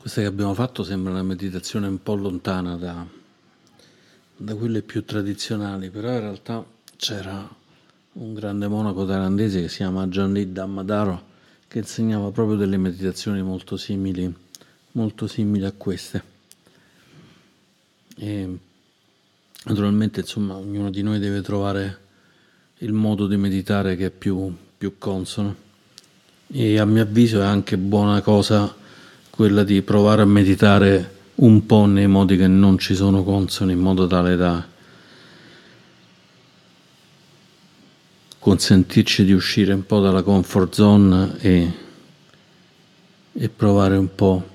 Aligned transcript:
Questa 0.00 0.22
che 0.22 0.26
abbiamo 0.28 0.54
fatto 0.54 0.82
sembra 0.82 1.12
una 1.12 1.22
meditazione 1.22 1.86
un 1.86 2.02
po' 2.02 2.14
lontana 2.14 2.74
da, 2.76 3.06
da 4.34 4.54
quelle 4.54 4.80
più 4.80 5.04
tradizionali, 5.04 5.90
però 5.90 6.10
in 6.12 6.20
realtà 6.20 6.64
c'era 6.96 7.46
un 8.14 8.32
grande 8.32 8.66
monaco 8.66 9.04
thailandese 9.04 9.60
che 9.60 9.68
si 9.68 9.76
chiama 9.76 10.06
Janlit 10.06 10.48
Dammadaro 10.48 11.22
che 11.68 11.80
insegnava 11.80 12.30
proprio 12.30 12.56
delle 12.56 12.78
meditazioni 12.78 13.42
molto 13.42 13.76
simili, 13.76 14.34
molto 14.92 15.26
simili 15.26 15.66
a 15.66 15.72
queste. 15.76 16.22
E 18.16 18.58
naturalmente, 19.64 20.20
insomma, 20.20 20.56
ognuno 20.56 20.88
di 20.88 21.02
noi 21.02 21.18
deve 21.18 21.42
trovare 21.42 21.98
il 22.78 22.94
modo 22.94 23.26
di 23.26 23.36
meditare 23.36 23.96
che 23.96 24.06
è 24.06 24.10
più, 24.10 24.50
più 24.78 24.96
consono. 24.96 25.54
E 26.46 26.78
a 26.78 26.86
mio 26.86 27.02
avviso 27.02 27.42
è 27.42 27.44
anche 27.44 27.76
buona 27.76 28.22
cosa 28.22 28.78
quella 29.40 29.64
di 29.64 29.80
provare 29.80 30.20
a 30.20 30.26
meditare 30.26 31.14
un 31.36 31.64
po' 31.64 31.86
nei 31.86 32.06
modi 32.06 32.36
che 32.36 32.46
non 32.46 32.76
ci 32.76 32.94
sono 32.94 33.24
consoni, 33.24 33.72
in 33.72 33.78
modo 33.78 34.06
tale 34.06 34.36
da 34.36 34.68
consentirci 38.38 39.24
di 39.24 39.32
uscire 39.32 39.72
un 39.72 39.86
po' 39.86 40.00
dalla 40.00 40.20
comfort 40.20 40.74
zone 40.74 41.38
e, 41.38 41.72
e 43.32 43.48
provare 43.48 43.96
un 43.96 44.14
po' 44.14 44.46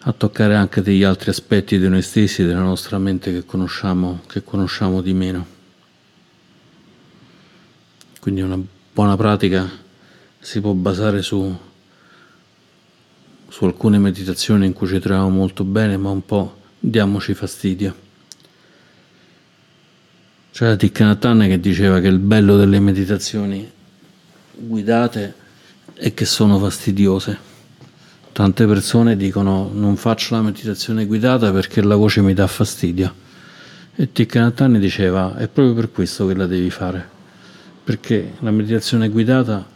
a 0.00 0.12
toccare 0.12 0.54
anche 0.54 0.82
degli 0.82 1.02
altri 1.02 1.30
aspetti 1.30 1.78
di 1.78 1.88
noi 1.88 2.02
stessi, 2.02 2.44
della 2.44 2.60
nostra 2.60 2.98
mente 2.98 3.32
che 3.32 3.46
conosciamo, 3.46 4.20
che 4.26 4.44
conosciamo 4.44 5.00
di 5.00 5.14
meno. 5.14 5.46
Quindi 8.20 8.42
una 8.42 8.60
buona 8.92 9.16
pratica 9.16 9.66
si 10.38 10.60
può 10.60 10.72
basare 10.74 11.22
su 11.22 11.70
su 13.52 13.66
alcune 13.66 13.98
meditazioni 13.98 14.64
in 14.64 14.72
cui 14.72 14.88
ci 14.88 14.98
troviamo 14.98 15.28
molto 15.28 15.62
bene, 15.62 15.98
ma 15.98 16.08
un 16.08 16.24
po' 16.24 16.56
diamoci 16.78 17.34
fastidio. 17.34 17.94
C'era 20.52 20.74
Nhat 20.74 21.46
che 21.46 21.60
diceva 21.60 22.00
che 22.00 22.06
il 22.06 22.18
bello 22.18 22.56
delle 22.56 22.80
meditazioni 22.80 23.70
guidate 24.52 25.34
è 25.92 26.14
che 26.14 26.24
sono 26.24 26.58
fastidiose. 26.58 27.50
Tante 28.32 28.66
persone 28.66 29.18
dicono 29.18 29.70
non 29.70 29.96
faccio 29.96 30.34
la 30.34 30.40
meditazione 30.40 31.04
guidata 31.04 31.52
perché 31.52 31.82
la 31.82 31.96
voce 31.96 32.22
mi 32.22 32.32
dà 32.32 32.46
fastidio. 32.46 33.14
E 33.94 34.08
Nhat 34.14 34.66
diceva 34.78 35.36
è 35.36 35.46
proprio 35.46 35.74
per 35.74 35.92
questo 35.92 36.26
che 36.26 36.34
la 36.34 36.46
devi 36.46 36.70
fare, 36.70 37.06
perché 37.84 38.32
la 38.38 38.50
meditazione 38.50 39.10
guidata 39.10 39.68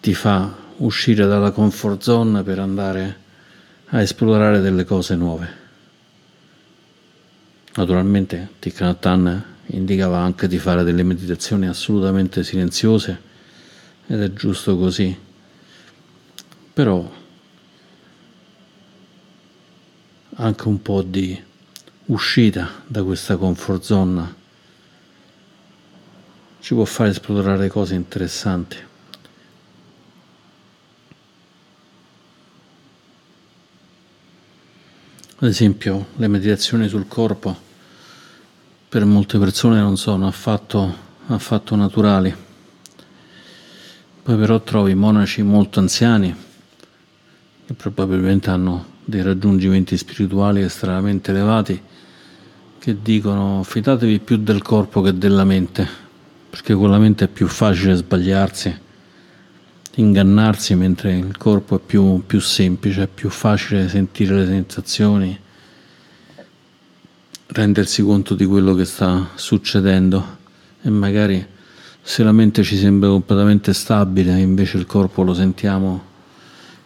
ti 0.00 0.12
fa 0.12 0.60
uscire 0.84 1.26
dalla 1.26 1.50
comfort 1.50 2.02
zone 2.02 2.42
per 2.42 2.58
andare 2.58 3.20
a 3.86 4.00
esplorare 4.00 4.60
delle 4.60 4.84
cose 4.84 5.14
nuove. 5.14 5.60
Naturalmente 7.74 8.50
Thich 8.58 8.80
Nhat 8.80 9.42
indicava 9.66 10.18
anche 10.18 10.46
di 10.48 10.58
fare 10.58 10.82
delle 10.82 11.02
meditazioni 11.02 11.66
assolutamente 11.66 12.44
silenziose 12.44 13.20
ed 14.06 14.20
è 14.22 14.32
giusto 14.32 14.76
così. 14.76 15.16
Però 16.74 17.10
anche 20.34 20.68
un 20.68 20.82
po' 20.82 21.02
di 21.02 21.40
uscita 22.06 22.82
da 22.86 23.02
questa 23.04 23.36
comfort 23.36 23.82
zone 23.82 24.34
ci 26.60 26.74
può 26.74 26.84
fare 26.84 27.10
esplorare 27.10 27.68
cose 27.68 27.94
interessanti. 27.94 28.90
Ad 35.42 35.48
esempio, 35.48 36.06
le 36.18 36.28
meditazioni 36.28 36.86
sul 36.86 37.08
corpo 37.08 37.56
per 38.88 39.04
molte 39.04 39.40
persone 39.40 39.80
non 39.80 39.96
sono 39.96 40.28
affatto, 40.28 40.94
affatto 41.26 41.74
naturali. 41.74 42.32
Poi 44.22 44.36
però 44.36 44.60
trovi 44.60 44.94
monaci 44.94 45.42
molto 45.42 45.80
anziani 45.80 46.32
che 47.66 47.74
probabilmente 47.74 48.50
hanno 48.50 48.86
dei 49.04 49.22
raggiungimenti 49.22 49.96
spirituali 49.96 50.62
estremamente 50.62 51.32
elevati 51.32 51.82
che 52.78 53.02
dicono 53.02 53.64
fidatevi 53.64 54.20
più 54.20 54.36
del 54.36 54.62
corpo 54.62 55.00
che 55.00 55.18
della 55.18 55.42
mente, 55.42 55.88
perché 56.50 56.72
con 56.74 56.88
la 56.88 56.98
mente 56.98 57.24
è 57.24 57.28
più 57.28 57.48
facile 57.48 57.96
sbagliarsi 57.96 58.81
ingannarsi 59.94 60.74
mentre 60.74 61.16
il 61.16 61.36
corpo 61.36 61.76
è 61.76 61.80
più, 61.84 62.22
più 62.24 62.40
semplice, 62.40 63.02
è 63.02 63.08
più 63.08 63.28
facile 63.28 63.88
sentire 63.88 64.36
le 64.36 64.46
sensazioni, 64.46 65.38
rendersi 67.48 68.02
conto 68.02 68.34
di 68.34 68.46
quello 68.46 68.74
che 68.74 68.84
sta 68.84 69.30
succedendo 69.34 70.38
e 70.80 70.88
magari 70.90 71.46
se 72.00 72.22
la 72.22 72.32
mente 72.32 72.62
ci 72.62 72.76
sembra 72.76 73.10
completamente 73.10 73.72
stabile, 73.72 74.38
invece 74.38 74.78
il 74.78 74.86
corpo 74.86 75.22
lo 75.22 75.34
sentiamo 75.34 76.10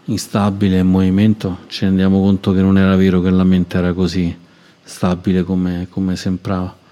instabile 0.07 0.79
in 0.79 0.89
movimento, 0.89 1.61
ci 1.69 1.85
rendiamo 1.85 2.21
conto 2.21 2.53
che 2.53 2.61
non 2.61 2.77
era 2.77 2.97
vero 2.97 3.21
che 3.21 3.31
la 3.31 3.45
mente 3.45 3.79
era 3.79 3.93
così 3.93 4.37
stabile 4.83 5.43
come, 5.43 5.87
come 5.89 6.17
sembrava. 6.17 6.85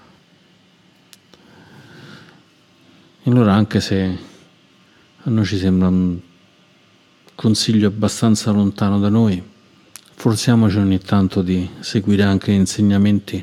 Allora 3.24 3.54
anche 3.54 3.80
se 3.80 4.18
a 5.26 5.30
noi 5.30 5.46
ci 5.46 5.56
sembra 5.56 5.88
un 5.88 6.18
consiglio 7.34 7.88
abbastanza 7.88 8.50
lontano 8.50 8.98
da 8.98 9.08
noi. 9.08 9.42
Forziamoci 10.16 10.76
ogni 10.76 10.98
tanto 10.98 11.40
di 11.40 11.66
seguire 11.80 12.24
anche 12.24 12.52
gli 12.52 12.56
insegnamenti 12.56 13.42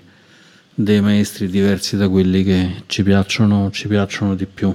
dei 0.76 1.02
maestri 1.02 1.48
diversi 1.48 1.98
da 1.98 2.08
quelli 2.08 2.44
che 2.44 2.84
ci 2.86 3.02
piacciono, 3.02 3.72
ci 3.72 3.88
piacciono 3.88 4.36
di 4.36 4.46
più. 4.46 4.72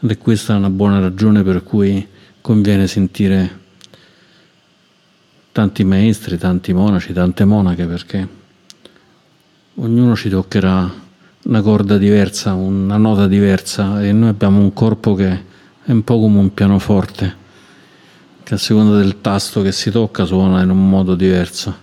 Ed 0.00 0.10
è 0.10 0.16
questa 0.16 0.56
una 0.56 0.70
buona 0.70 0.98
ragione 0.98 1.42
per 1.42 1.62
cui 1.62 2.08
conviene 2.40 2.86
sentire 2.86 3.58
tanti 5.52 5.84
maestri, 5.84 6.38
tanti 6.38 6.72
monaci, 6.72 7.12
tante 7.12 7.44
monache, 7.44 7.84
perché 7.84 8.28
ognuno 9.74 10.16
ci 10.16 10.30
toccherà 10.30 10.90
una 11.42 11.60
corda 11.60 11.98
diversa, 11.98 12.54
una 12.54 12.96
nota 12.96 13.26
diversa 13.26 14.02
e 14.02 14.10
noi 14.12 14.30
abbiamo 14.30 14.58
un 14.58 14.72
corpo 14.72 15.14
che 15.14 15.48
è 15.90 15.92
un 15.92 16.04
po' 16.04 16.20
come 16.20 16.38
un 16.38 16.54
pianoforte 16.54 17.36
che 18.44 18.54
a 18.54 18.56
seconda 18.56 18.96
del 18.98 19.20
tasto 19.20 19.60
che 19.60 19.72
si 19.72 19.90
tocca 19.90 20.24
suona 20.24 20.62
in 20.62 20.70
un 20.70 20.88
modo 20.88 21.16
diverso 21.16 21.74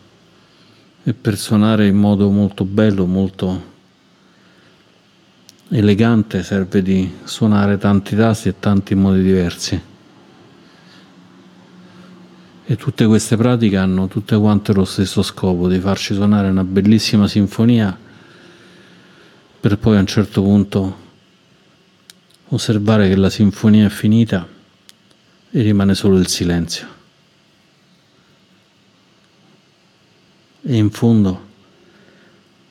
e 1.04 1.14
per 1.14 1.38
suonare 1.38 1.88
in 1.88 1.98
modo 1.98 2.30
molto 2.30 2.64
bello, 2.64 3.06
molto 3.06 3.76
elegante 5.68 6.42
serve 6.42 6.82
di 6.82 7.16
suonare 7.26 7.78
tanti 7.78 8.16
tasti 8.16 8.48
e 8.48 8.56
tanti 8.58 8.96
modi 8.96 9.22
diversi. 9.22 9.82
E 12.64 12.76
tutte 12.78 13.06
queste 13.06 13.36
pratiche 13.36 13.76
hanno 13.76 14.08
tutte 14.08 14.38
quante 14.38 14.72
lo 14.72 14.86
stesso 14.86 15.22
scopo 15.22 15.68
di 15.68 15.80
farci 15.80 16.14
suonare 16.14 16.48
una 16.48 16.64
bellissima 16.64 17.28
sinfonia 17.28 17.98
per 19.60 19.78
poi 19.78 19.98
a 19.98 20.00
un 20.00 20.08
certo 20.08 20.42
punto 20.42 21.07
osservare 22.50 23.10
che 23.10 23.16
la 23.16 23.30
sinfonia 23.30 23.88
è 23.88 23.90
finita 23.90 24.48
e 25.52 25.62
rimane 25.62 25.96
solo 25.96 26.18
il 26.18 26.28
silenzio. 26.28 26.96
E 30.62 30.76
in 30.76 30.90
fondo 30.90 31.46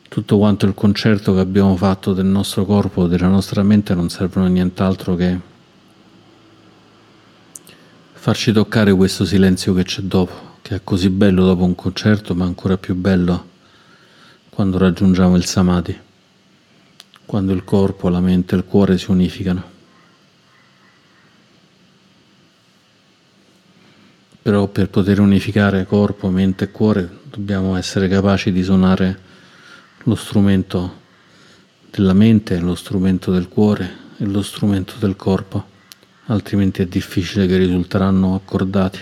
tutto 0.09 0.39
quanto 0.39 0.67
il 0.67 0.75
concerto 0.75 1.35
che 1.35 1.41
abbiamo 1.41 1.77
fatto 1.77 2.13
del 2.13 2.27
nostro 2.27 2.65
corpo, 2.65 3.07
della 3.07 3.29
nostra 3.29 3.63
mente 3.63 3.95
non 3.95 4.09
servono 4.09 4.47
a 4.47 4.49
nient'altro 4.49 5.15
che 5.15 5.39
farci 8.13 8.53
toccare 8.53 8.93
questo 8.95 9.25
silenzio 9.25 9.75
che 9.75 9.85
c'è 9.85 10.03
dopo, 10.03 10.59
che 10.63 10.77
è 10.77 10.81
così 10.83 11.11
bello 11.11 11.45
dopo 11.45 11.65
un 11.65 11.75
concerto, 11.75 12.35
ma 12.35 12.45
ancora 12.45 12.77
più 12.77 12.95
bello 12.95 13.55
quando 14.49 14.79
raggiungiamo 14.79 15.37
il 15.37 15.45
samadhi 15.45 16.05
quando 17.27 17.53
il 17.53 17.65
corpo, 17.65 18.09
la 18.09 18.21
mente 18.21 18.55
e 18.55 18.59
il 18.59 18.65
cuore 18.65 18.97
si 18.97 19.11
unificano. 19.11 19.75
Però 24.41 24.69
per 24.69 24.89
poter 24.89 25.19
unificare 25.19 25.85
corpo, 25.87 26.31
mente 26.31 26.65
e 26.65 26.71
cuore 26.71 27.19
dobbiamo 27.25 27.77
essere 27.77 28.07
capaci 28.07 28.53
di 28.53 28.63
suonare 28.63 29.19
lo 30.05 30.15
strumento 30.15 31.01
della 31.91 32.13
mente, 32.13 32.61
lo 32.61 32.77
strumento 32.77 33.33
del 33.33 33.49
cuore 33.49 34.05
e 34.19 34.25
lo 34.25 34.43
strumento 34.43 34.95
del 34.99 35.17
corpo, 35.17 35.67
altrimenti 36.27 36.81
è 36.81 36.87
difficile 36.87 37.49
che 37.49 37.57
risulteranno 37.57 38.37
accordati. 38.37 39.01